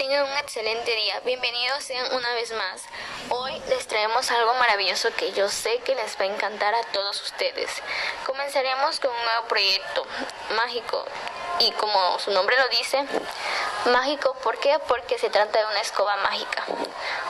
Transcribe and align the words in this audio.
excelente 0.00 0.94
día. 0.94 1.20
Bienvenidos 1.24 1.82
sean 1.82 2.14
una 2.14 2.32
vez 2.34 2.52
más. 2.52 2.84
Hoy 3.30 3.60
les 3.68 3.86
traemos 3.88 4.30
algo 4.30 4.54
maravilloso 4.54 5.08
que 5.16 5.32
yo 5.32 5.48
sé 5.48 5.78
que 5.78 5.94
les 5.94 6.16
va 6.18 6.22
a 6.22 6.26
encantar 6.26 6.74
a 6.74 6.82
todos 6.92 7.20
ustedes. 7.22 7.70
Comenzaremos 8.24 9.00
con 9.00 9.10
un 9.10 9.24
nuevo 9.24 9.48
proyecto 9.48 10.06
mágico 10.54 11.04
y 11.58 11.72
como 11.72 12.18
su 12.20 12.30
nombre 12.30 12.56
lo 12.56 12.68
dice, 12.68 13.04
mágico, 13.86 14.34
¿por 14.42 14.58
qué? 14.58 14.78
Porque 14.86 15.18
se 15.18 15.30
trata 15.30 15.58
de 15.58 15.66
una 15.66 15.80
escoba 15.80 16.16
mágica. 16.18 16.64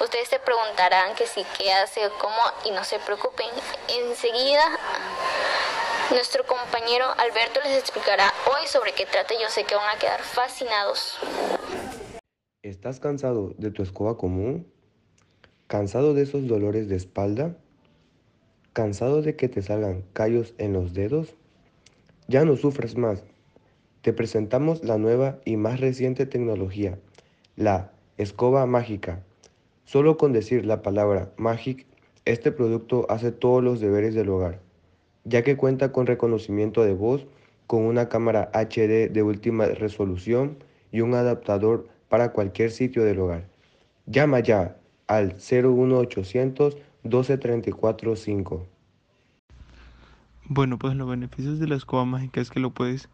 Ustedes 0.00 0.28
se 0.28 0.38
preguntarán 0.38 1.14
que 1.16 1.26
si 1.26 1.44
qué 1.58 1.72
hace 1.72 2.08
cómo 2.18 2.40
y 2.64 2.70
no 2.70 2.84
se 2.84 3.00
preocupen. 3.00 3.50
Enseguida 3.88 4.78
nuestro 6.10 6.46
compañero 6.46 7.12
Alberto 7.18 7.60
les 7.64 7.78
explicará 7.78 8.32
hoy 8.54 8.66
sobre 8.68 8.92
qué 8.92 9.06
trata 9.06 9.34
yo 9.34 9.50
sé 9.50 9.64
que 9.64 9.74
van 9.74 9.88
a 9.88 9.98
quedar 9.98 10.22
fascinados. 10.22 11.18
¿Estás 12.62 13.00
cansado 13.00 13.56
de 13.58 13.72
tu 13.72 13.82
escoba 13.82 14.16
común? 14.16 14.64
¿Cansado 15.66 16.14
de 16.14 16.22
esos 16.22 16.46
dolores 16.46 16.88
de 16.88 16.94
espalda? 16.94 17.56
¿Cansado 18.72 19.20
de 19.20 19.34
que 19.34 19.48
te 19.48 19.62
salgan 19.62 20.04
callos 20.12 20.54
en 20.58 20.72
los 20.72 20.94
dedos? 20.94 21.34
Ya 22.28 22.44
no 22.44 22.54
sufras 22.54 22.96
más. 22.96 23.24
Te 24.02 24.12
presentamos 24.12 24.84
la 24.84 24.96
nueva 24.96 25.40
y 25.44 25.56
más 25.56 25.80
reciente 25.80 26.24
tecnología, 26.24 27.00
la 27.56 27.90
escoba 28.16 28.64
mágica. 28.66 29.24
Solo 29.84 30.16
con 30.16 30.32
decir 30.32 30.64
la 30.64 30.82
palabra 30.82 31.32
Magic, 31.36 31.84
este 32.26 32.52
producto 32.52 33.06
hace 33.08 33.32
todos 33.32 33.60
los 33.64 33.80
deberes 33.80 34.14
del 34.14 34.28
hogar, 34.28 34.60
ya 35.24 35.42
que 35.42 35.56
cuenta 35.56 35.90
con 35.90 36.06
reconocimiento 36.06 36.84
de 36.84 36.94
voz, 36.94 37.26
con 37.66 37.82
una 37.82 38.08
cámara 38.08 38.52
HD 38.54 39.10
de 39.10 39.22
última 39.24 39.66
resolución 39.66 40.58
y 40.92 41.00
un 41.00 41.14
adaptador 41.14 41.88
para 42.12 42.30
cualquier 42.30 42.70
sitio 42.70 43.04
del 43.04 43.20
hogar. 43.20 43.48
Llama 44.04 44.40
ya 44.40 44.76
al 45.06 45.36
01800 45.36 46.76
12345. 47.04 48.66
Bueno, 50.44 50.78
pues 50.78 50.94
los 50.94 51.08
beneficios 51.08 51.58
de 51.58 51.68
la 51.68 51.76
escoba 51.76 52.04
mágica 52.04 52.42
es 52.42 52.50
que 52.50 52.60
lo 52.60 52.68
puedes 52.68 53.08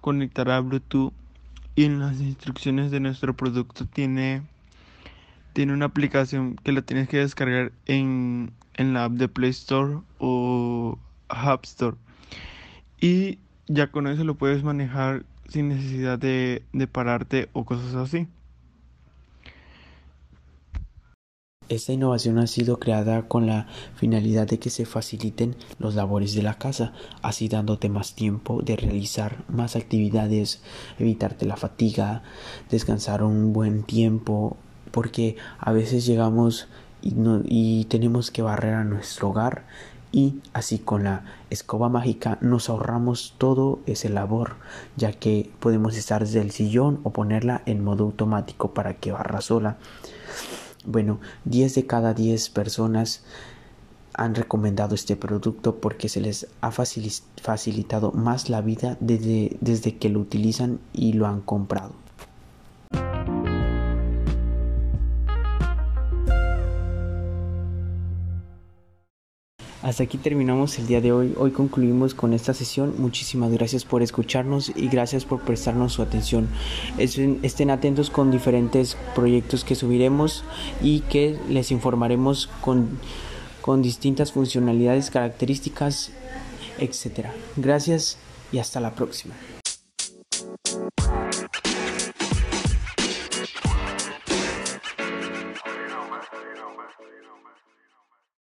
conectar 0.00 0.50
a 0.50 0.60
Bluetooth 0.60 1.12
y 1.76 1.84
en 1.84 2.00
las 2.00 2.22
instrucciones 2.22 2.90
de 2.90 3.00
nuestro 3.00 3.36
producto 3.36 3.84
tiene, 3.84 4.40
tiene 5.52 5.74
una 5.74 5.84
aplicación 5.84 6.56
que 6.56 6.72
la 6.72 6.80
tienes 6.80 7.06
que 7.06 7.18
descargar 7.18 7.72
en, 7.84 8.50
en 8.76 8.94
la 8.94 9.04
app 9.04 9.12
de 9.12 9.28
Play 9.28 9.50
Store 9.50 9.98
o 10.20 10.98
App 11.28 11.66
Store. 11.66 11.98
Y 12.98 13.40
ya 13.66 13.88
con 13.88 14.06
eso 14.06 14.24
lo 14.24 14.36
puedes 14.36 14.64
manejar 14.64 15.26
sin 15.48 15.68
necesidad 15.68 16.18
de, 16.18 16.62
de 16.72 16.86
pararte 16.86 17.50
o 17.52 17.66
cosas 17.66 17.94
así. 17.94 18.26
Esta 21.68 21.92
innovación 21.92 22.38
ha 22.38 22.46
sido 22.46 22.78
creada 22.78 23.28
con 23.28 23.46
la 23.46 23.66
finalidad 23.94 24.46
de 24.46 24.58
que 24.58 24.70
se 24.70 24.86
faciliten 24.86 25.54
los 25.78 25.94
labores 25.94 26.34
de 26.34 26.42
la 26.42 26.54
casa, 26.54 26.94
así 27.20 27.46
dándote 27.48 27.90
más 27.90 28.14
tiempo 28.14 28.62
de 28.62 28.74
realizar 28.76 29.44
más 29.48 29.76
actividades, 29.76 30.62
evitarte 30.98 31.44
la 31.44 31.58
fatiga, 31.58 32.22
descansar 32.70 33.22
un 33.22 33.52
buen 33.52 33.82
tiempo, 33.82 34.56
porque 34.92 35.36
a 35.58 35.72
veces 35.72 36.06
llegamos 36.06 36.68
y, 37.02 37.84
tenemos 37.84 38.30
que 38.30 38.40
barrer 38.40 38.74
a 38.74 38.84
nuestro 38.84 39.28
hogar 39.28 39.66
y 40.10 40.36
así 40.54 40.78
con 40.78 41.04
la 41.04 41.24
escoba 41.50 41.90
mágica 41.90 42.38
nos 42.40 42.70
ahorramos 42.70 43.34
todo 43.36 43.80
ese 43.84 44.08
labor 44.08 44.56
ya 44.96 45.12
que 45.12 45.50
podemos 45.60 45.98
estar 45.98 46.22
desde 46.24 46.40
el 46.40 46.50
sillón 46.50 47.00
o 47.02 47.12
ponerla 47.12 47.60
en 47.66 47.84
modo 47.84 48.04
automático 48.04 48.72
para 48.72 48.94
que 48.94 49.12
barra 49.12 49.42
sola 49.42 49.76
bueno, 50.88 51.20
10 51.44 51.74
de 51.74 51.86
cada 51.86 52.14
10 52.14 52.50
personas 52.50 53.22
han 54.14 54.34
recomendado 54.34 54.94
este 54.94 55.14
producto 55.14 55.76
porque 55.76 56.08
se 56.08 56.20
les 56.20 56.48
ha 56.60 56.72
facilitado 56.72 58.10
más 58.12 58.50
la 58.50 58.60
vida 58.62 58.96
desde, 58.98 59.56
desde 59.60 59.96
que 59.96 60.08
lo 60.08 60.18
utilizan 60.18 60.80
y 60.92 61.12
lo 61.12 61.26
han 61.28 61.40
comprado. 61.40 61.92
Hasta 69.88 70.02
aquí 70.02 70.18
terminamos 70.18 70.78
el 70.78 70.86
día 70.86 71.00
de 71.00 71.12
hoy. 71.12 71.32
Hoy 71.38 71.50
concluimos 71.50 72.12
con 72.12 72.34
esta 72.34 72.52
sesión. 72.52 72.96
Muchísimas 72.98 73.50
gracias 73.52 73.86
por 73.86 74.02
escucharnos 74.02 74.70
y 74.76 74.88
gracias 74.88 75.24
por 75.24 75.40
prestarnos 75.40 75.94
su 75.94 76.02
atención. 76.02 76.46
Estén 76.98 77.70
atentos 77.70 78.10
con 78.10 78.30
diferentes 78.30 78.98
proyectos 79.14 79.64
que 79.64 79.74
subiremos 79.74 80.44
y 80.82 81.00
que 81.00 81.38
les 81.48 81.70
informaremos 81.70 82.50
con, 82.60 82.98
con 83.62 83.80
distintas 83.80 84.32
funcionalidades, 84.32 85.10
características, 85.10 86.10
etc. 86.78 87.28
Gracias 87.56 88.18
y 88.52 88.58
hasta 88.58 88.80
la 88.80 88.94
próxima. 88.94 89.32